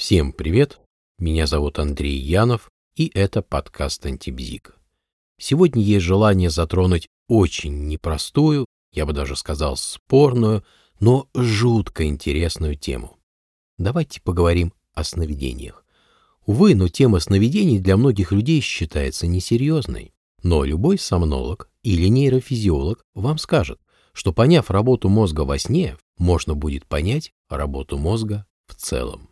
Всем 0.00 0.32
привет! 0.32 0.80
Меня 1.18 1.46
зовут 1.46 1.78
Андрей 1.78 2.16
Янов, 2.16 2.70
и 2.96 3.10
это 3.12 3.42
подкаст 3.42 4.06
«Антибзик». 4.06 4.74
Сегодня 5.38 5.82
есть 5.82 6.06
желание 6.06 6.48
затронуть 6.48 7.06
очень 7.28 7.86
непростую, 7.86 8.64
я 8.94 9.04
бы 9.04 9.12
даже 9.12 9.36
сказал 9.36 9.76
спорную, 9.76 10.64
но 11.00 11.28
жутко 11.34 12.06
интересную 12.06 12.76
тему. 12.76 13.18
Давайте 13.76 14.22
поговорим 14.22 14.72
о 14.94 15.04
сновидениях. 15.04 15.84
Увы, 16.46 16.74
но 16.74 16.88
тема 16.88 17.20
сновидений 17.20 17.78
для 17.78 17.98
многих 17.98 18.32
людей 18.32 18.62
считается 18.62 19.26
несерьезной. 19.26 20.14
Но 20.42 20.64
любой 20.64 20.98
сомнолог 20.98 21.68
или 21.82 22.06
нейрофизиолог 22.06 23.04
вам 23.12 23.36
скажет, 23.36 23.78
что 24.14 24.32
поняв 24.32 24.70
работу 24.70 25.10
мозга 25.10 25.42
во 25.42 25.58
сне, 25.58 25.98
можно 26.16 26.54
будет 26.54 26.86
понять 26.86 27.34
работу 27.50 27.98
мозга 27.98 28.46
в 28.66 28.74
целом. 28.76 29.29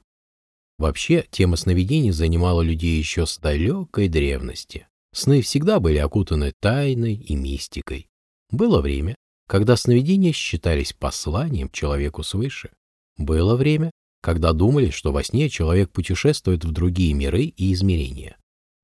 Вообще, 0.78 1.26
тема 1.30 1.56
сновидений 1.56 2.12
занимала 2.12 2.62
людей 2.62 2.96
еще 2.96 3.26
с 3.26 3.38
далекой 3.38 4.08
древности. 4.08 4.86
Сны 5.12 5.42
всегда 5.42 5.80
были 5.80 5.98
окутаны 5.98 6.52
тайной 6.60 7.14
и 7.14 7.34
мистикой. 7.34 8.06
Было 8.50 8.80
время, 8.80 9.16
когда 9.48 9.76
сновидения 9.76 10.32
считались 10.32 10.92
посланием 10.92 11.70
человеку 11.70 12.22
свыше. 12.22 12.70
Было 13.16 13.56
время, 13.56 13.90
когда 14.22 14.52
думали, 14.52 14.90
что 14.90 15.10
во 15.10 15.24
сне 15.24 15.48
человек 15.48 15.90
путешествует 15.90 16.64
в 16.64 16.70
другие 16.70 17.12
миры 17.14 17.44
и 17.44 17.72
измерения. 17.72 18.36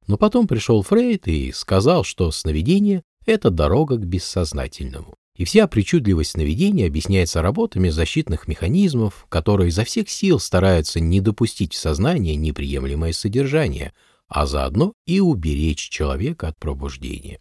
Но 0.06 0.16
потом 0.16 0.48
пришел 0.48 0.82
Фрейд 0.82 1.28
и 1.28 1.52
сказал, 1.52 2.02
что 2.02 2.30
сновидение— 2.30 3.02
это 3.26 3.50
дорога 3.50 3.96
к 3.96 4.06
бессознательному. 4.06 5.14
И 5.36 5.44
вся 5.44 5.66
причудливость 5.66 6.32
сновидения 6.32 6.86
объясняется 6.86 7.42
работами 7.42 7.88
защитных 7.88 8.46
механизмов, 8.46 9.26
которые 9.28 9.68
изо 9.68 9.84
всех 9.84 10.08
сил 10.08 10.38
стараются 10.38 11.00
не 11.00 11.20
допустить 11.20 11.74
в 11.74 11.76
сознание 11.76 12.36
неприемлемое 12.36 13.12
содержание, 13.12 13.92
а 14.28 14.46
заодно 14.46 14.92
и 15.06 15.18
уберечь 15.18 15.88
человека 15.88 16.48
от 16.48 16.58
пробуждения. 16.58 17.40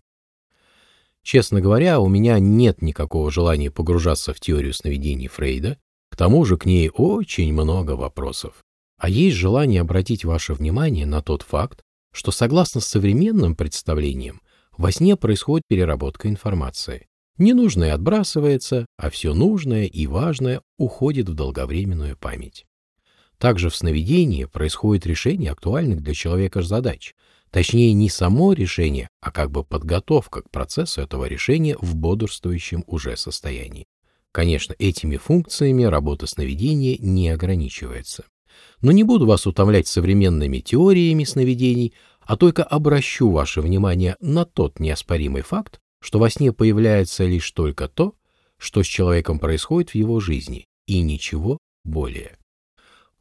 Честно 1.22 1.62
говоря, 1.62 2.00
у 2.00 2.10
меня 2.10 2.40
нет 2.40 2.82
никакого 2.82 3.32
желания 3.32 3.72
погружаться 3.72 4.34
в 4.34 4.40
теорию 4.40 4.74
сновидений 4.74 5.28
Фрейда, 5.28 5.78
к 6.10 6.18
тому 6.18 6.44
же 6.46 6.58
к 6.58 6.66
ней 6.66 6.90
очень 6.94 7.54
много 7.54 7.92
вопросов. 7.92 8.64
А 8.98 9.08
есть 9.08 9.38
желание 9.38 9.82
обратить 9.82 10.26
ваше 10.26 10.54
внимание 10.54 11.06
на 11.06 11.22
тот 11.22 11.44
факт, 11.44 11.82
что 12.12 12.32
согласно 12.32 12.82
современным 12.82 13.56
представлениям, 13.56 14.42
во 14.78 14.92
сне 14.92 15.16
происходит 15.16 15.66
переработка 15.68 16.28
информации. 16.28 17.08
Ненужное 17.38 17.96
отбрасывается, 17.96 18.86
а 18.98 19.10
все 19.10 19.34
нужное 19.34 19.86
и 19.86 20.06
важное 20.06 20.62
уходит 20.78 21.30
в 21.30 21.34
долговременную 21.34 22.16
память. 22.16 22.66
Также 23.40 23.70
в 23.70 23.76
сновидении 23.76 24.46
происходит 24.46 25.06
решение 25.08 25.52
актуальных 25.52 26.02
для 26.02 26.14
человека 26.14 26.62
задач. 26.62 27.14
Точнее, 27.50 27.94
не 27.94 28.10
само 28.10 28.54
решение, 28.54 29.10
а 29.20 29.32
как 29.32 29.52
бы 29.52 29.64
подготовка 29.64 30.42
к 30.42 30.50
процессу 30.50 31.02
этого 31.02 31.26
решения 31.26 31.76
в 31.82 31.96
бодрствующем 31.96 32.84
уже 32.88 33.18
состоянии. 33.18 33.86
Конечно, 34.32 34.76
этими 34.80 35.18
функциями 35.18 35.84
работа 35.84 36.26
сновидения 36.26 36.98
не 37.00 37.30
ограничивается. 37.30 38.26
Но 38.82 38.92
не 38.92 39.04
буду 39.04 39.26
вас 39.26 39.46
утомлять 39.46 39.88
современными 39.88 40.60
теориями 40.60 41.24
сновидений, 41.24 41.94
а 42.22 42.38
только 42.38 42.64
обращу 42.64 43.30
ваше 43.30 43.62
внимание 43.62 44.16
на 44.20 44.46
тот 44.46 44.80
неоспоримый 44.80 45.42
факт, 45.42 45.80
что 46.04 46.20
во 46.20 46.30
сне 46.30 46.52
появляется 46.52 47.26
лишь 47.26 47.50
только 47.52 47.88
то, 47.88 48.14
что 48.58 48.84
с 48.84 48.88
человеком 48.88 49.40
происходит 49.40 49.92
в 49.92 49.96
его 49.96 50.20
жизни, 50.20 50.66
и 50.86 51.00
ничего 51.00 51.58
более. 51.86 52.38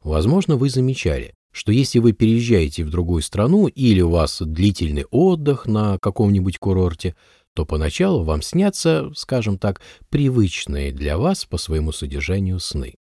Возможно, 0.03 0.57
вы 0.57 0.69
замечали, 0.69 1.33
что 1.53 1.71
если 1.71 1.99
вы 1.99 2.11
переезжаете 2.11 2.83
в 2.83 2.89
другую 2.89 3.21
страну 3.21 3.67
или 3.67 4.01
у 4.01 4.09
вас 4.09 4.41
длительный 4.41 5.05
отдых 5.11 5.65
на 5.65 5.97
каком-нибудь 6.01 6.57
курорте, 6.57 7.15
то 7.55 7.65
поначалу 7.65 8.23
вам 8.23 8.41
снятся, 8.41 9.11
скажем 9.15 9.57
так, 9.57 9.79
привычные 10.09 10.91
для 10.91 11.17
вас 11.17 11.45
по 11.45 11.57
своему 11.57 11.93
содержанию 11.93 12.59
сны. 12.59 12.95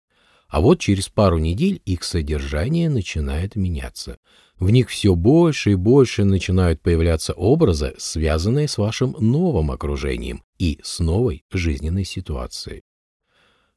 А 0.53 0.61
вот 0.61 0.81
через 0.81 1.09
пару 1.09 1.39
недель 1.39 1.81
их 1.87 2.05
содержание 2.05 2.91
начинает 2.91 3.57
меняться. 3.57 4.19
В 4.59 4.69
них 4.69 4.91
все 4.91 5.15
больше 5.15 5.73
и 5.73 5.77
больше 5.77 6.25
начинают 6.25 6.83
появляться 6.83 7.33
образы, 7.33 7.95
связанные 7.97 8.69
с 8.69 8.77
вашим 8.77 9.17
новым 9.19 9.71
окружением 9.71 10.45
и 10.59 10.79
с 10.83 11.01
новой 11.01 11.43
жизненной 11.51 12.05
ситуацией. 12.05 12.83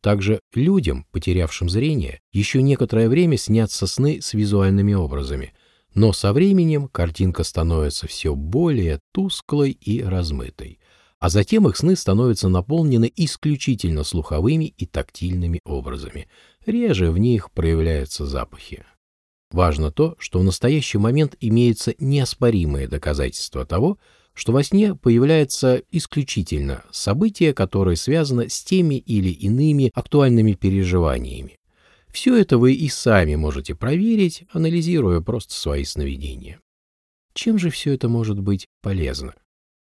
Также 0.01 0.41
людям, 0.53 1.05
потерявшим 1.13 1.69
зрение, 1.69 2.19
еще 2.33 2.61
некоторое 2.61 3.07
время 3.07 3.37
снятся 3.37 3.87
сны 3.87 4.19
с 4.21 4.33
визуальными 4.33 4.93
образами, 4.93 5.53
но 5.93 6.11
со 6.11 6.33
временем 6.33 6.89
картинка 6.89 7.45
становится 7.45 8.05
все 8.05 8.35
более 8.35 8.99
тусклой 9.13 9.71
и 9.71 10.03
размытой, 10.03 10.79
а 11.25 11.29
затем 11.29 11.67
их 11.67 11.75
сны 11.75 11.95
становятся 11.95 12.49
наполнены 12.49 13.11
исключительно 13.15 14.03
слуховыми 14.03 14.65
и 14.65 14.85
тактильными 14.85 15.59
образами, 15.65 16.27
реже 16.67 17.09
в 17.09 17.17
них 17.17 17.49
проявляются 17.49 18.27
запахи. 18.27 18.85
Важно 19.49 19.89
то, 19.89 20.15
что 20.19 20.37
в 20.37 20.43
настоящий 20.43 20.99
момент 20.99 21.35
имеются 21.39 21.95
неоспоримые 21.97 22.87
доказательства 22.87 23.65
того, 23.65 23.97
что 24.35 24.51
во 24.53 24.61
сне 24.61 24.93
появляется 24.93 25.81
исключительно 25.89 26.83
событие, 26.91 27.55
которое 27.55 27.95
связано 27.95 28.47
с 28.47 28.63
теми 28.63 28.93
или 28.93 29.29
иными 29.29 29.89
актуальными 29.95 30.53
переживаниями. 30.53 31.57
Все 32.09 32.35
это 32.35 32.59
вы 32.59 32.73
и 32.75 32.87
сами 32.87 33.33
можете 33.33 33.73
проверить, 33.73 34.43
анализируя 34.51 35.21
просто 35.21 35.55
свои 35.55 35.85
сновидения. 35.85 36.59
Чем 37.33 37.57
же 37.57 37.71
все 37.71 37.93
это 37.93 38.09
может 38.09 38.39
быть 38.39 38.67
полезно? 38.83 39.33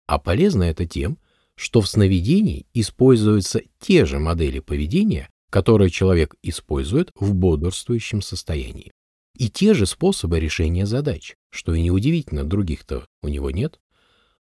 А 0.06 0.18
полезно 0.18 0.64
это 0.64 0.84
тем, 0.84 1.16
что 1.56 1.80
в 1.80 1.88
сновидении 1.88 2.66
используются 2.74 3.62
те 3.78 4.04
же 4.04 4.18
модели 4.18 4.60
поведения, 4.60 5.28
которые 5.50 5.90
человек 5.90 6.34
использует 6.42 7.10
в 7.14 7.34
бодрствующем 7.34 8.22
состоянии. 8.22 8.92
И 9.36 9.48
те 9.48 9.74
же 9.74 9.86
способы 9.86 10.40
решения 10.40 10.86
задач, 10.86 11.36
что 11.50 11.74
и 11.74 11.82
неудивительно, 11.82 12.44
других-то 12.44 13.06
у 13.22 13.28
него 13.28 13.50
нет. 13.50 13.80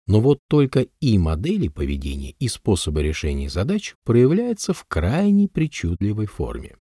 Но 0.07 0.19
вот 0.19 0.39
только 0.49 0.87
и 0.99 1.17
модели 1.17 1.69
поведения, 1.69 2.31
и 2.39 2.47
способы 2.47 3.03
решения 3.03 3.49
задач 3.49 3.95
проявляются 4.03 4.73
в 4.73 4.83
крайне 4.85 5.47
причудливой 5.47 6.25
форме. 6.25 6.75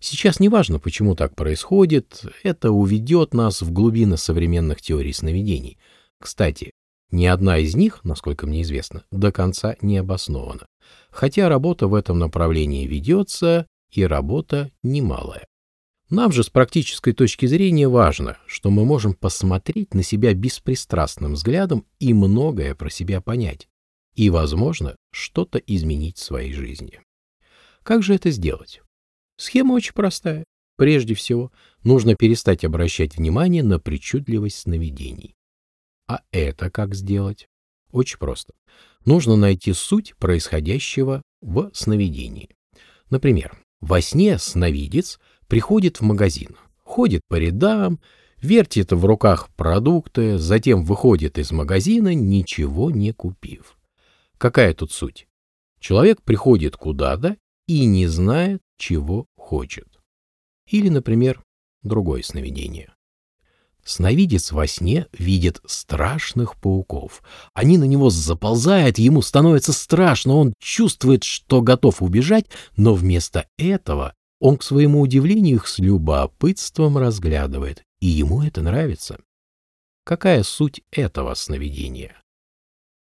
Сейчас 0.00 0.38
не 0.38 0.48
важно, 0.48 0.78
почему 0.78 1.16
так 1.16 1.34
происходит, 1.34 2.24
это 2.44 2.70
уведет 2.70 3.34
нас 3.34 3.62
в 3.62 3.72
глубины 3.72 4.16
современных 4.16 4.80
теорий 4.80 5.12
сновидений. 5.12 5.78
Кстати, 6.20 6.70
ни 7.10 7.26
одна 7.26 7.58
из 7.58 7.74
них, 7.74 8.04
насколько 8.04 8.46
мне 8.46 8.62
известно, 8.62 9.04
до 9.10 9.32
конца 9.32 9.76
не 9.80 9.98
обоснована. 9.98 10.66
Хотя 11.10 11.48
работа 11.48 11.86
в 11.86 11.94
этом 11.94 12.18
направлении 12.18 12.86
ведется, 12.86 13.66
и 13.90 14.04
работа 14.04 14.70
немалая. 14.82 15.46
Нам 16.10 16.32
же 16.32 16.42
с 16.42 16.48
практической 16.48 17.12
точки 17.12 17.46
зрения 17.46 17.88
важно, 17.88 18.38
что 18.46 18.70
мы 18.70 18.84
можем 18.84 19.14
посмотреть 19.14 19.92
на 19.94 20.02
себя 20.02 20.32
беспристрастным 20.32 21.34
взглядом 21.34 21.84
и 21.98 22.14
многое 22.14 22.74
про 22.74 22.88
себя 22.88 23.20
понять. 23.20 23.68
И, 24.14 24.30
возможно, 24.30 24.96
что-то 25.12 25.58
изменить 25.58 26.16
в 26.16 26.22
своей 26.22 26.52
жизни. 26.52 27.00
Как 27.82 28.02
же 28.02 28.14
это 28.14 28.30
сделать? 28.30 28.80
Схема 29.36 29.74
очень 29.74 29.92
простая. 29.92 30.44
Прежде 30.76 31.14
всего, 31.14 31.52
нужно 31.84 32.14
перестать 32.14 32.64
обращать 32.64 33.16
внимание 33.16 33.62
на 33.62 33.78
причудливость 33.78 34.60
сновидений. 34.60 35.34
А 36.08 36.22
это 36.32 36.70
как 36.70 36.94
сделать? 36.94 37.46
Очень 37.92 38.18
просто. 38.18 38.54
Нужно 39.04 39.36
найти 39.36 39.72
суть 39.72 40.14
происходящего 40.16 41.22
в 41.40 41.70
сновидении. 41.74 42.48
Например, 43.10 43.58
во 43.80 44.00
сне 44.00 44.38
сновидец 44.38 45.20
приходит 45.46 46.00
в 46.00 46.02
магазин, 46.02 46.56
ходит 46.82 47.22
по 47.28 47.36
рядам, 47.36 48.00
вертит 48.40 48.92
в 48.92 49.04
руках 49.04 49.50
продукты, 49.54 50.38
затем 50.38 50.82
выходит 50.82 51.38
из 51.38 51.52
магазина, 51.52 52.14
ничего 52.14 52.90
не 52.90 53.12
купив. 53.12 53.78
Какая 54.38 54.74
тут 54.74 54.92
суть? 54.92 55.28
Человек 55.80 56.22
приходит 56.22 56.76
куда-то 56.76 57.36
и 57.66 57.84
не 57.84 58.06
знает, 58.06 58.60
чего 58.78 59.26
хочет. 59.36 59.86
Или, 60.66 60.88
например, 60.88 61.42
другое 61.82 62.22
сновидение. 62.22 62.92
Сновидец 63.88 64.52
во 64.52 64.66
сне 64.66 65.06
видит 65.18 65.62
страшных 65.64 66.56
пауков. 66.60 67.22
Они 67.54 67.78
на 67.78 67.84
него 67.84 68.10
заползают, 68.10 68.98
ему 68.98 69.22
становится 69.22 69.72
страшно, 69.72 70.34
он 70.34 70.52
чувствует, 70.60 71.24
что 71.24 71.62
готов 71.62 72.02
убежать, 72.02 72.44
но 72.76 72.92
вместо 72.92 73.48
этого 73.56 74.12
он, 74.40 74.58
к 74.58 74.62
своему 74.62 75.00
удивлению, 75.00 75.56
их 75.56 75.66
с 75.66 75.78
любопытством 75.78 76.98
разглядывает, 76.98 77.82
и 77.98 78.08
ему 78.08 78.42
это 78.42 78.60
нравится. 78.60 79.20
Какая 80.04 80.42
суть 80.42 80.82
этого 80.90 81.32
сновидения? 81.32 82.22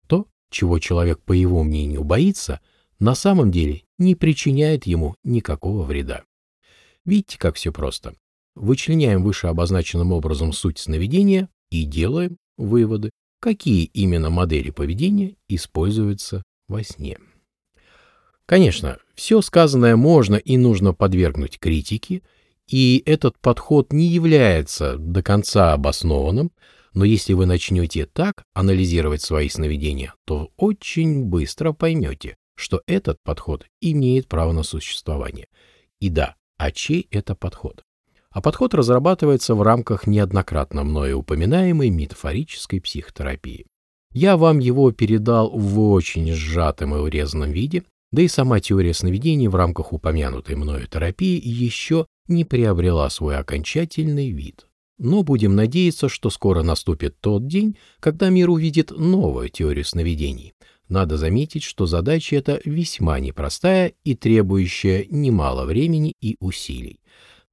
То, 0.06 0.26
чего 0.50 0.78
человек, 0.80 1.18
по 1.22 1.32
его 1.32 1.62
мнению, 1.62 2.04
боится, 2.04 2.60
на 2.98 3.14
самом 3.14 3.50
деле 3.50 3.84
не 3.96 4.14
причиняет 4.16 4.84
ему 4.84 5.14
никакого 5.24 5.84
вреда. 5.84 6.24
Видите, 7.06 7.38
как 7.38 7.56
все 7.56 7.72
просто. 7.72 8.14
Вычленяем 8.54 9.22
выше 9.22 9.46
обозначенным 9.46 10.12
образом 10.12 10.52
суть 10.52 10.78
сновидения 10.78 11.48
и 11.70 11.84
делаем 11.84 12.36
выводы, 12.56 13.10
какие 13.40 13.84
именно 13.84 14.30
модели 14.30 14.70
поведения 14.70 15.36
используются 15.48 16.42
во 16.68 16.82
сне. 16.82 17.18
Конечно, 18.46 18.98
все 19.14 19.40
сказанное 19.40 19.96
можно 19.96 20.36
и 20.36 20.56
нужно 20.56 20.92
подвергнуть 20.92 21.58
критике, 21.58 22.22
и 22.68 23.02
этот 23.06 23.38
подход 23.38 23.92
не 23.92 24.06
является 24.06 24.96
до 24.96 25.22
конца 25.22 25.72
обоснованным, 25.72 26.52
но 26.94 27.04
если 27.04 27.32
вы 27.32 27.46
начнете 27.46 28.06
так 28.06 28.44
анализировать 28.54 29.22
свои 29.22 29.48
сновидения, 29.48 30.14
то 30.24 30.50
очень 30.56 31.24
быстро 31.24 31.72
поймете, 31.72 32.36
что 32.54 32.82
этот 32.86 33.18
подход 33.22 33.66
имеет 33.80 34.28
право 34.28 34.52
на 34.52 34.62
существование. 34.62 35.48
И 36.00 36.08
да, 36.08 36.36
а 36.56 36.70
чей 36.70 37.08
это 37.10 37.34
подход? 37.34 37.82
А 38.34 38.40
подход 38.40 38.74
разрабатывается 38.74 39.54
в 39.54 39.62
рамках 39.62 40.08
неоднократно 40.08 40.82
мною 40.82 41.20
упоминаемой 41.20 41.90
метафорической 41.90 42.80
психотерапии. 42.80 43.64
Я 44.12 44.36
вам 44.36 44.58
его 44.58 44.90
передал 44.90 45.50
в 45.50 45.80
очень 45.80 46.32
сжатом 46.32 46.96
и 46.96 46.98
урезанном 46.98 47.52
виде, 47.52 47.84
да 48.10 48.22
и 48.22 48.28
сама 48.28 48.58
теория 48.58 48.92
сновидений 48.92 49.46
в 49.46 49.54
рамках 49.54 49.92
упомянутой 49.92 50.56
мною 50.56 50.88
терапии 50.88 51.40
еще 51.44 52.06
не 52.26 52.44
приобрела 52.44 53.08
свой 53.08 53.36
окончательный 53.36 54.30
вид. 54.30 54.66
Но 54.98 55.22
будем 55.22 55.54
надеяться, 55.54 56.08
что 56.08 56.28
скоро 56.28 56.64
наступит 56.64 57.20
тот 57.20 57.46
день, 57.46 57.76
когда 58.00 58.30
мир 58.30 58.50
увидит 58.50 58.90
новую 58.90 59.48
теорию 59.48 59.84
сновидений. 59.84 60.54
Надо 60.88 61.18
заметить, 61.18 61.62
что 61.62 61.86
задача 61.86 62.34
эта 62.34 62.60
весьма 62.64 63.20
непростая 63.20 63.92
и 64.02 64.16
требующая 64.16 65.06
немало 65.08 65.66
времени 65.66 66.14
и 66.20 66.36
усилий. 66.40 66.98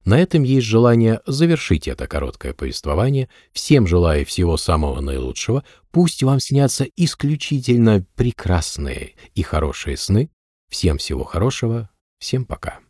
На 0.04 0.18
этом 0.18 0.42
есть 0.42 0.66
желание 0.66 1.20
завершить 1.26 1.86
это 1.86 2.06
короткое 2.06 2.54
повествование. 2.54 3.28
Всем 3.52 3.86
желаю 3.86 4.26
всего 4.26 4.56
самого 4.56 5.00
наилучшего. 5.00 5.64
Пусть 5.90 6.22
вам 6.22 6.40
снятся 6.40 6.86
исключительно 6.96 8.04
прекрасные 8.16 9.14
и 9.34 9.42
хорошие 9.42 9.96
сны. 9.96 10.30
Всем 10.68 10.98
всего 10.98 11.22
хорошего. 11.22 11.90
Всем 12.18 12.44
пока. 12.44 12.80